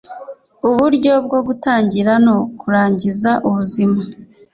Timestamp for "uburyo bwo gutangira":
0.69-2.13